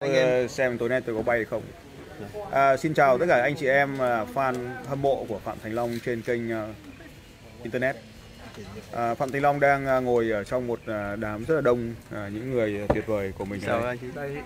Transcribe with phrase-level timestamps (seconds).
[0.00, 0.48] anh em.
[0.48, 1.62] xem tối nay tôi có bay không?
[2.50, 4.54] À, xin chào tất cả anh chị em à, fan
[4.86, 6.74] hâm mộ của phạm thành long trên kênh uh,
[7.62, 7.96] internet.
[8.92, 11.94] À, phạm thành long đang uh, ngồi ở trong một uh, đám rất là đông
[12.08, 14.06] uh, những người tuyệt vời của mình chào anh chị.
[14.14, 14.36] Đây.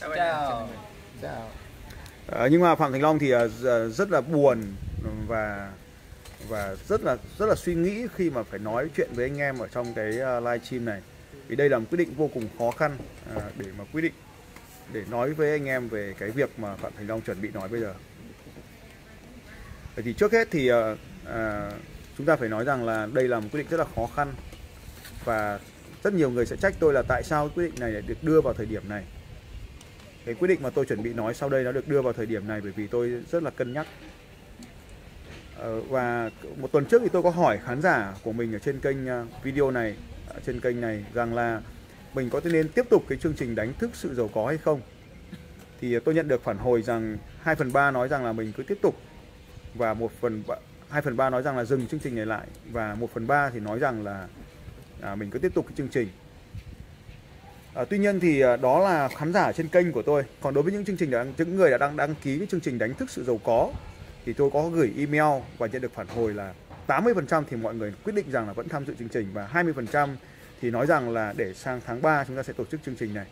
[0.00, 0.68] Chào chào.
[1.22, 1.50] chào.
[2.26, 3.32] À, nhưng mà phạm thành long thì
[3.90, 4.62] rất là buồn
[5.26, 5.72] và
[6.48, 9.58] và rất là rất là suy nghĩ khi mà phải nói chuyện với anh em
[9.58, 10.06] ở trong cái
[10.40, 11.00] live stream này
[11.48, 12.96] vì đây là một quyết định vô cùng khó khăn
[13.36, 14.12] à, để mà quyết định
[14.92, 17.68] để nói với anh em về cái việc mà Phạm Thành Long chuẩn bị nói
[17.68, 17.94] bây giờ.
[19.94, 20.96] Vậy thì trước hết thì à,
[21.26, 21.70] à,
[22.18, 24.32] chúng ta phải nói rằng là đây là một quyết định rất là khó khăn
[25.24, 25.58] và
[26.02, 28.40] rất nhiều người sẽ trách tôi là tại sao quyết định này lại được đưa
[28.40, 29.04] vào thời điểm này.
[30.24, 32.26] Cái quyết định mà tôi chuẩn bị nói sau đây nó được đưa vào thời
[32.26, 33.86] điểm này bởi vì tôi rất là cân nhắc.
[35.56, 38.80] Ờ, và một tuần trước thì tôi có hỏi khán giả của mình ở trên
[38.80, 39.96] kênh à, video này
[40.46, 41.60] trên kênh này rằng là
[42.14, 44.80] mình có nên tiếp tục cái chương trình đánh thức sự giàu có hay không.
[45.80, 48.62] Thì tôi nhận được phản hồi rằng 2 phần 3 nói rằng là mình cứ
[48.62, 48.96] tiếp tục
[49.74, 50.42] và một phần
[50.88, 53.50] 2 phần 3 nói rằng là dừng chương trình này lại và 1 phần 3
[53.50, 54.28] thì nói rằng là
[55.00, 56.08] à, mình cứ tiếp tục cái chương trình.
[57.74, 60.22] À, tuy nhiên thì à, đó là khán giả trên kênh của tôi.
[60.40, 62.60] Còn đối với những chương trình đã, những người đã đăng đăng ký cái chương
[62.60, 63.72] trình đánh thức sự giàu có
[64.26, 66.54] thì tôi có gửi email và nhận được phản hồi là
[66.86, 70.08] 80% thì mọi người quyết định rằng là vẫn tham dự chương trình và 20%
[70.60, 73.14] thì nói rằng là để sang tháng 3 chúng ta sẽ tổ chức chương trình
[73.14, 73.26] này.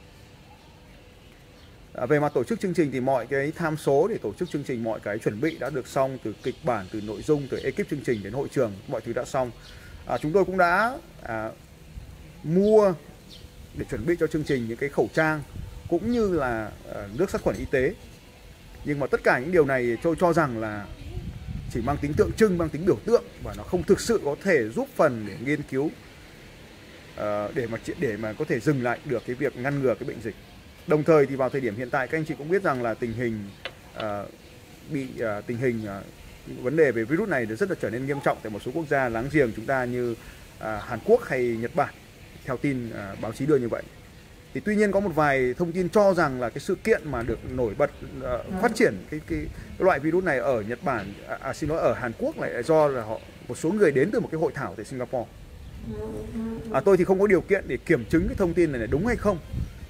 [1.94, 4.50] À, về mặt tổ chức chương trình thì mọi cái tham số để tổ chức
[4.50, 7.46] chương trình, mọi cái chuẩn bị đã được xong từ kịch bản, từ nội dung,
[7.50, 9.50] từ ekip chương trình đến hội trường, mọi thứ đã xong.
[10.06, 11.50] À, chúng tôi cũng đã à,
[12.42, 12.94] mua
[13.74, 15.42] để chuẩn bị cho chương trình những cái khẩu trang
[15.88, 17.94] cũng như là à, nước sát khuẩn y tế.
[18.84, 20.86] Nhưng mà tất cả những điều này tôi cho rằng là
[21.74, 24.36] chỉ mang tính tượng trưng, mang tính biểu tượng và nó không thực sự có
[24.42, 25.90] thể giúp phần để nghiên cứu
[27.16, 30.08] ờ, để mà để mà có thể dừng lại được cái việc ngăn ngừa cái
[30.08, 30.34] bệnh dịch.
[30.86, 32.94] Đồng thời thì vào thời điểm hiện tại các anh chị cũng biết rằng là
[32.94, 33.50] tình hình
[33.94, 34.26] ờ,
[34.90, 35.86] bị ờ, tình hình
[36.62, 38.84] vấn đề về virus này rất là trở nên nghiêm trọng tại một số quốc
[38.88, 40.14] gia láng giềng chúng ta như
[40.60, 41.94] Hàn Quốc hay Nhật Bản
[42.44, 42.90] theo tin
[43.20, 43.82] báo chí đưa như vậy.
[44.54, 47.22] Thì tuy nhiên có một vài thông tin cho rằng là cái sự kiện mà
[47.22, 47.90] được nổi bật
[48.22, 49.38] ờ, phát triển cái, cái
[49.78, 52.62] cái loại virus này ở Nhật Bản à, à, xin lỗi ở Hàn Quốc lại
[52.62, 53.18] do là họ
[53.48, 55.30] một số người đến từ một cái hội thảo tại Singapore.
[56.72, 58.86] À, tôi thì không có điều kiện để kiểm chứng cái thông tin này là
[58.86, 59.38] đúng hay không.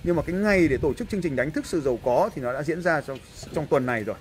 [0.04, 2.42] Nhưng mà cái ngày để tổ chức chương trình đánh thức sự giàu có thì
[2.42, 3.18] nó đã diễn ra trong
[3.54, 4.16] trong tuần này rồi.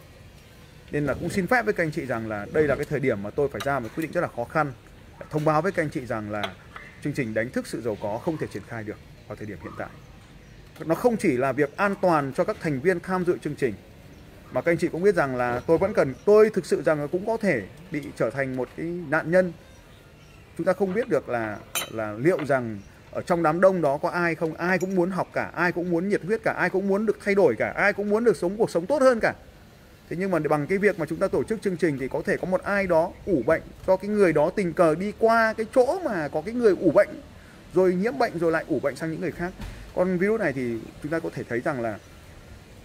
[0.91, 2.99] Nên là cũng xin phép với các anh chị rằng là đây là cái thời
[2.99, 4.73] điểm mà tôi phải ra một quyết định rất là khó khăn.
[5.29, 6.53] Thông báo với các anh chị rằng là
[7.03, 8.97] chương trình đánh thức sự giàu có không thể triển khai được
[9.27, 9.89] vào thời điểm hiện tại
[10.85, 13.73] nó không chỉ là việc an toàn cho các thành viên tham dự chương trình.
[14.51, 17.01] Mà các anh chị cũng biết rằng là tôi vẫn cần, tôi thực sự rằng
[17.01, 17.61] là cũng có thể
[17.91, 19.53] bị trở thành một cái nạn nhân.
[20.57, 21.57] Chúng ta không biết được là
[21.91, 22.79] là liệu rằng
[23.11, 25.91] ở trong đám đông đó có ai không, ai cũng muốn học cả, ai cũng
[25.91, 28.37] muốn nhiệt huyết cả, ai cũng muốn được thay đổi cả, ai cũng muốn được
[28.37, 29.33] sống cuộc sống tốt hơn cả.
[30.09, 32.21] Thế nhưng mà bằng cái việc mà chúng ta tổ chức chương trình thì có
[32.25, 35.53] thể có một ai đó ủ bệnh cho cái người đó tình cờ đi qua
[35.53, 37.09] cái chỗ mà có cái người ủ bệnh,
[37.73, 39.51] rồi nhiễm bệnh rồi lại ủ bệnh sang những người khác
[39.95, 41.99] con virus này thì chúng ta có thể thấy rằng là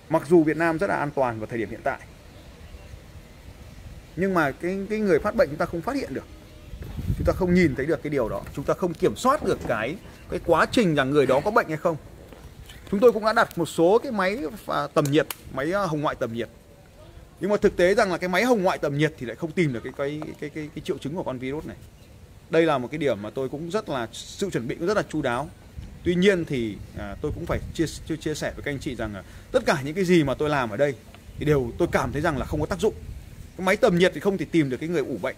[0.08, 1.98] mặc dù Việt Nam rất là an toàn vào thời điểm hiện tại
[4.16, 6.24] nhưng mà cái cái người phát bệnh chúng ta không phát hiện được.
[7.16, 8.42] Chúng ta không nhìn thấy được cái điều đó.
[8.54, 9.96] Chúng ta không kiểm soát được cái
[10.30, 11.96] cái quá trình rằng người đó có bệnh hay không.
[12.90, 16.00] Chúng tôi cũng đã đặt một số cái máy à, tầm nhiệt máy à, hồng
[16.00, 16.48] ngoại tầm nhiệt.
[17.40, 19.52] Nhưng mà thực tế rằng là cái máy hồng ngoại tầm nhiệt thì lại không
[19.52, 21.76] tìm được cái cái cái cái, cái triệu chứng của con virus này.
[22.50, 24.96] Đây là một cái điểm mà tôi cũng rất là sự chuẩn bị cũng rất
[24.96, 25.48] là chu đáo
[26.06, 28.94] tuy nhiên thì à, tôi cũng phải chia, chia chia sẻ với các anh chị
[28.94, 29.22] rằng à,
[29.52, 30.94] tất cả những cái gì mà tôi làm ở đây
[31.38, 32.94] thì đều tôi cảm thấy rằng là không có tác dụng.
[33.56, 35.36] Cái máy tầm nhiệt thì không thể tìm được cái người ủ bệnh.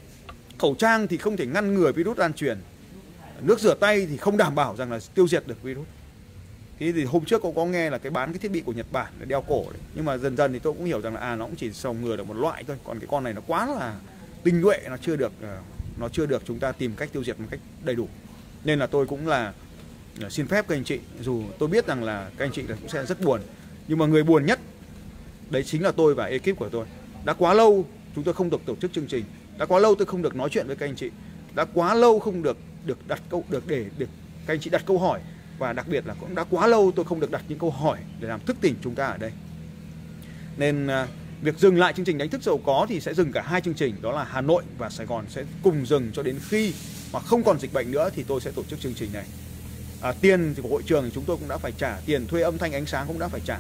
[0.59, 2.59] Khẩu trang thì không thể ngăn ngừa virus lan truyền.
[3.41, 5.87] Nước rửa tay thì không đảm bảo rằng là tiêu diệt được virus.
[6.79, 8.87] Thế thì hôm trước cũng có nghe là cái bán cái thiết bị của Nhật
[8.93, 9.81] Bản để đeo cổ đấy.
[9.95, 12.03] Nhưng mà dần dần thì tôi cũng hiểu rằng là à nó cũng chỉ phòng
[12.03, 12.77] ngừa được một loại thôi.
[12.85, 13.97] Còn cái con này nó quá là
[14.43, 15.59] tinh nhuệ nó chưa được ờ,
[15.99, 18.09] nó chưa được chúng ta tìm cách tiêu diệt một cách đầy đủ.
[18.65, 19.53] Nên là tôi cũng là
[20.23, 20.99] Ờ, xin phép các anh chị.
[21.23, 23.41] Dù tôi biết rằng là các anh chị là cũng sẽ rất buồn,
[23.89, 24.61] nhưng mà người buồn nhất,
[25.51, 26.87] đấy chính là tôi và ekip của tôi.
[27.25, 27.85] Đã quá lâu
[28.15, 29.25] chúng tôi không được tổ chức chương trình,
[29.59, 31.11] đã quá lâu tôi không được nói chuyện với các anh chị,
[31.55, 34.09] đã quá lâu không được được đặt câu, được để được
[34.47, 35.21] các anh chị đặt câu hỏi.
[35.59, 37.99] Và đặc biệt là cũng đã quá lâu tôi không được đặt những câu hỏi
[38.21, 39.33] để làm thức tỉnh chúng ta ở đây.
[40.57, 41.07] Nên à,
[41.43, 43.75] việc dừng lại chương trình đánh thức giàu có thì sẽ dừng cả hai chương
[43.75, 46.73] trình, đó là Hà Nội và Sài Gòn sẽ cùng dừng cho đến khi
[47.13, 49.25] mà không còn dịch bệnh nữa thì tôi sẽ tổ chức chương trình này
[50.03, 52.43] à, tiền thì của hội trường thì chúng tôi cũng đã phải trả tiền thuê
[52.43, 53.59] âm thanh ánh sáng cũng đã phải trả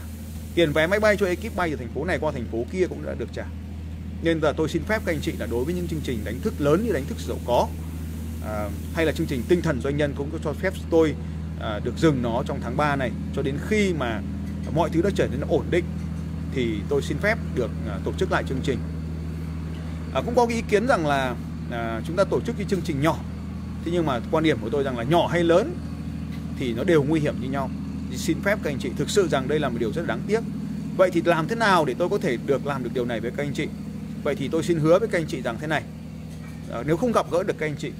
[0.54, 2.86] tiền vé máy bay cho ekip bay từ thành phố này qua thành phố kia
[2.88, 3.44] cũng đã được trả
[4.22, 6.40] nên là tôi xin phép các anh chị là đối với những chương trình đánh
[6.40, 7.68] thức lớn như đánh thức giàu có
[8.44, 11.14] à, hay là chương trình tinh thần doanh nhân cũng cho phép tôi
[11.60, 14.20] à, được dừng nó trong tháng 3 này cho đến khi mà
[14.74, 15.84] mọi thứ đã trở nên ổn định
[16.54, 18.78] thì tôi xin phép được à, tổ chức lại chương trình.
[20.14, 21.34] À, cũng có cái ý kiến rằng là
[21.70, 23.16] à, chúng ta tổ chức cái chương trình nhỏ.
[23.84, 25.74] Thế nhưng mà quan điểm của tôi rằng là nhỏ hay lớn
[26.58, 27.70] thì nó đều nguy hiểm như nhau.
[28.10, 30.20] Thì xin phép các anh chị thực sự rằng đây là một điều rất đáng
[30.26, 30.40] tiếc.
[30.96, 33.30] Vậy thì làm thế nào để tôi có thể được làm được điều này với
[33.30, 33.68] các anh chị?
[34.22, 35.82] Vậy thì tôi xin hứa với các anh chị rằng thế này.
[36.72, 37.92] À, nếu không gặp gỡ được các anh chị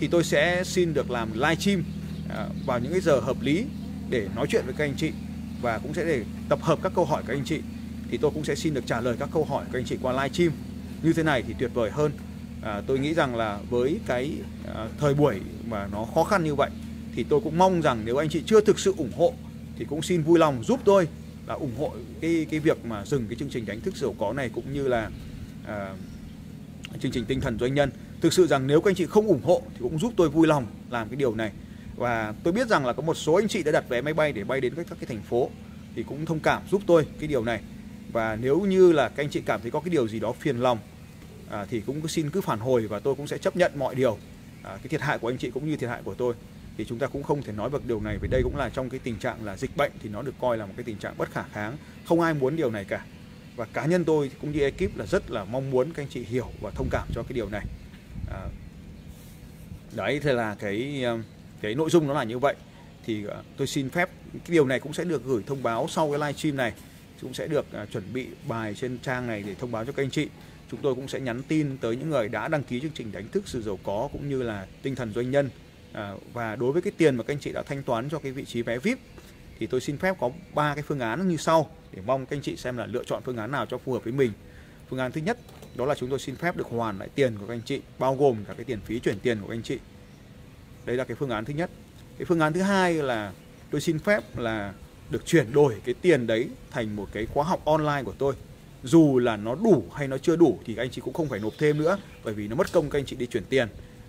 [0.00, 1.84] thì tôi sẽ xin được làm live stream
[2.28, 3.64] à, vào những cái giờ hợp lý
[4.10, 5.12] để nói chuyện với các anh chị
[5.62, 7.60] và cũng sẽ để tập hợp các câu hỏi các anh chị
[8.10, 10.12] thì tôi cũng sẽ xin được trả lời các câu hỏi các anh chị qua
[10.12, 10.52] live stream
[11.02, 12.12] như thế này thì tuyệt vời hơn
[12.62, 14.32] à, tôi nghĩ rằng là với cái
[14.74, 16.70] à, thời buổi mà nó khó khăn như vậy
[17.18, 19.34] thì tôi cũng mong rằng nếu anh chị chưa thực sự ủng hộ
[19.76, 21.08] thì cũng xin vui lòng giúp tôi
[21.46, 24.32] là ủng hộ cái cái việc mà dừng cái chương trình đánh thức giàu có
[24.32, 25.10] này cũng như là
[25.66, 25.94] à,
[27.00, 27.90] chương trình tinh thần doanh nhân.
[28.20, 30.46] Thực sự rằng nếu các anh chị không ủng hộ thì cũng giúp tôi vui
[30.46, 31.52] lòng làm cái điều này.
[31.96, 34.32] Và tôi biết rằng là có một số anh chị đã đặt vé máy bay
[34.32, 35.50] để bay đến các các cái thành phố
[35.94, 37.60] thì cũng thông cảm giúp tôi cái điều này.
[38.12, 40.56] Và nếu như là các anh chị cảm thấy có cái điều gì đó phiền
[40.56, 40.78] lòng
[41.50, 44.18] à, thì cũng xin cứ phản hồi và tôi cũng sẽ chấp nhận mọi điều
[44.62, 46.34] à, cái thiệt hại của anh chị cũng như thiệt hại của tôi
[46.78, 48.90] thì chúng ta cũng không thể nói được điều này vì đây cũng là trong
[48.90, 51.18] cái tình trạng là dịch bệnh thì nó được coi là một cái tình trạng
[51.18, 51.76] bất khả kháng.
[52.04, 53.04] Không ai muốn điều này cả.
[53.56, 56.24] Và cá nhân tôi cũng như ekip là rất là mong muốn các anh chị
[56.24, 57.64] hiểu và thông cảm cho cái điều này.
[58.30, 58.46] À,
[59.96, 61.18] đấy thế là cái ờ,
[61.60, 62.54] cái nội dung nó là như vậy.
[63.04, 66.10] Thì uh, tôi xin phép cái điều này cũng sẽ được gửi thông báo sau
[66.10, 66.72] cái livestream này.
[67.22, 70.02] Cũng sẽ được uh, chuẩn bị bài trên trang này để thông báo cho các
[70.02, 70.28] anh chị.
[70.70, 73.28] Chúng tôi cũng sẽ nhắn tin tới những người đã đăng ký chương trình đánh
[73.28, 75.50] thức sự giàu có cũng như là tinh thần doanh nhân
[75.92, 78.32] à, và đối với cái tiền mà các anh chị đã thanh toán cho cái
[78.32, 78.98] vị trí vé vip
[79.58, 82.42] thì tôi xin phép có ba cái phương án như sau để mong các anh
[82.42, 84.32] chị xem là lựa chọn phương án nào cho phù hợp với mình.
[84.90, 85.38] Phương án thứ nhất
[85.74, 88.16] đó là chúng tôi xin phép được hoàn lại tiền của các anh chị bao
[88.16, 89.78] gồm cả cái tiền phí chuyển tiền của các anh chị.
[90.84, 91.70] Đấy là cái phương án thứ nhất.
[92.18, 93.32] Cái phương án thứ hai là
[93.70, 94.74] tôi xin phép là
[95.10, 98.34] được chuyển đổi cái tiền đấy thành một cái khóa học online của tôi.
[98.82, 101.40] Dù là nó đủ hay nó chưa đủ thì các anh chị cũng không phải
[101.40, 103.68] nộp thêm nữa bởi vì nó mất công các anh chị đi chuyển tiền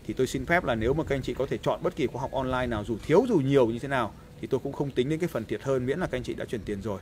[0.10, 2.08] thì tôi xin phép là nếu mà các anh chị có thể chọn bất kỳ
[2.08, 4.92] khóa học online nào dù thiếu dù nhiều như thế nào thì tôi cũng không
[4.92, 7.00] tính đến cái phần thiệt hơn miễn là các anh chị đã chuyển tiền rồi.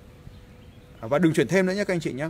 [0.99, 2.29] À, và đừng chuyển thêm nữa nhé các anh chị nhé.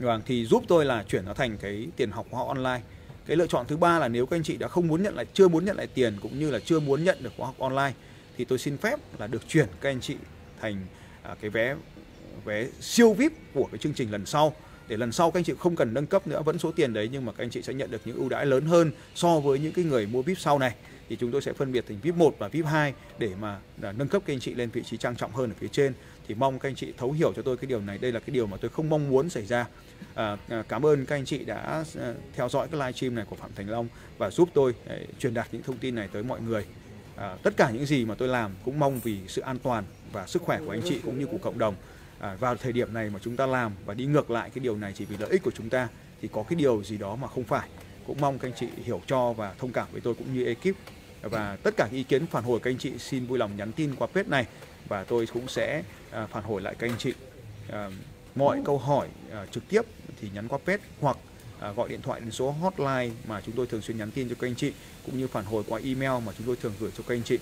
[0.00, 2.80] Vâng, thì giúp tôi là chuyển nó thành cái tiền học khóa học online.
[3.26, 5.26] Cái lựa chọn thứ ba là nếu các anh chị đã không muốn nhận lại,
[5.32, 7.92] chưa muốn nhận lại tiền cũng như là chưa muốn nhận được khóa học online
[8.36, 10.16] thì tôi xin phép là được chuyển các anh chị
[10.60, 10.86] thành
[11.22, 11.76] à, cái vé
[12.44, 14.54] vé siêu VIP của cái chương trình lần sau
[14.88, 17.08] để lần sau các anh chị không cần nâng cấp nữa vẫn số tiền đấy
[17.12, 19.58] nhưng mà các anh chị sẽ nhận được những ưu đãi lớn hơn so với
[19.58, 20.74] những cái người mua VIP sau này.
[21.08, 23.92] Thì chúng tôi sẽ phân biệt thành VIP 1 và VIP 2 để mà à,
[23.92, 25.92] nâng cấp các anh chị lên vị trí trang trọng hơn ở phía trên.
[26.28, 27.98] Thì mong các anh chị thấu hiểu cho tôi cái điều này.
[27.98, 29.66] Đây là cái điều mà tôi không mong muốn xảy ra.
[30.14, 33.36] À, à cảm ơn các anh chị đã à, theo dõi cái livestream này của
[33.36, 33.88] Phạm Thành Long
[34.18, 36.64] và giúp tôi để truyền đạt những thông tin này tới mọi người.
[37.16, 40.26] À, tất cả những gì mà tôi làm cũng mong vì sự an toàn và
[40.26, 41.74] sức khỏe của anh chị cũng như của cộng đồng
[42.24, 44.76] à, vào thời điểm này mà chúng ta làm và đi ngược lại cái điều
[44.76, 45.88] này chỉ vì lợi ích của chúng ta
[46.22, 47.68] thì có cái điều gì đó mà không phải.
[48.06, 50.76] Cũng mong các anh chị hiểu cho và thông cảm với tôi cũng như ekip.
[51.22, 53.94] Và tất cả ý kiến phản hồi các anh chị xin vui lòng nhắn tin
[53.94, 54.46] qua page này
[54.88, 57.12] và tôi cũng sẽ à, phản hồi lại các anh chị
[57.70, 57.90] à,
[58.34, 59.82] mọi câu hỏi à, trực tiếp
[60.20, 61.16] thì nhắn qua page hoặc
[61.60, 64.34] à, gọi điện thoại đến số hotline mà chúng tôi thường xuyên nhắn tin cho
[64.40, 64.72] các anh chị
[65.06, 67.38] cũng như phản hồi qua email mà chúng tôi thường gửi cho các anh chị.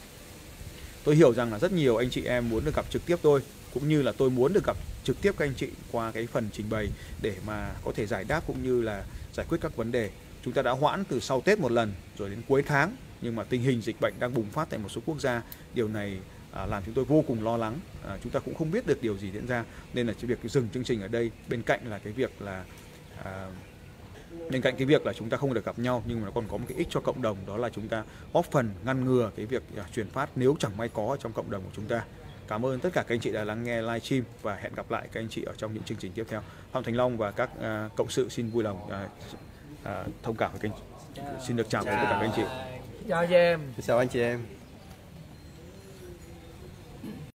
[1.05, 3.41] Tôi hiểu rằng là rất nhiều anh chị em muốn được gặp trực tiếp tôi
[3.75, 6.49] cũng như là tôi muốn được gặp trực tiếp các anh chị qua cái phần
[6.53, 6.89] trình bày
[7.23, 10.11] để mà có thể giải đáp cũng như là giải quyết các vấn đề.
[10.45, 13.45] Chúng ta đã hoãn từ sau Tết một lần rồi đến cuối tháng nhưng mà
[13.45, 15.43] tình hình dịch bệnh đang bùng phát tại một số quốc gia.
[15.75, 16.19] Điều này
[16.53, 17.81] à, làm chúng tôi vô cùng lo lắng.
[18.07, 19.65] À, chúng ta cũng không biết được điều gì diễn ra
[19.95, 22.65] nên là cái việc dừng chương trình ở đây bên cạnh là cái việc là
[23.25, 23.49] à,
[24.51, 26.49] bên cạnh cái việc là chúng ta không được gặp nhau nhưng mà nó còn
[26.49, 29.31] có một cái ích cho cộng đồng đó là chúng ta góp phần ngăn ngừa
[29.37, 32.05] cái việc à, truyền phát nếu chẳng may có trong cộng đồng của chúng ta
[32.53, 35.09] cảm ơn tất cả các anh chị đã lắng nghe livestream và hẹn gặp lại
[35.13, 36.41] các anh chị ở trong những chương trình tiếp theo.
[36.73, 38.93] Phạm thành long và các uh, cộng sự xin vui lòng uh,
[39.83, 42.43] uh, thông cảm với anh xin được chào với tất cả các anh chị.
[43.09, 43.61] Chào chị em.
[43.87, 44.62] Chào anh chị em